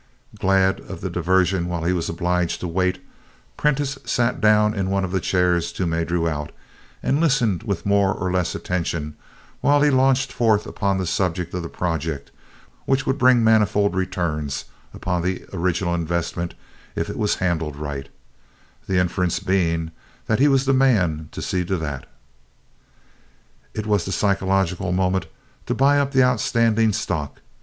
[0.39, 3.05] Glad of the diversion while he was obliged to wait,
[3.55, 6.51] Prentiss sat down in one of the chairs Toomey drew out
[7.03, 9.15] and listened with more or less attention
[9.59, 12.31] while he launched forth upon the subject of the project
[12.85, 16.55] which would bring manifold returns upon the original investment
[16.95, 18.09] if it was handled right
[18.87, 19.91] the inference being
[20.25, 22.09] that he was the man to see to that.
[23.75, 25.27] It was the psychological moment
[25.67, 27.39] to buy up the outstanding stock.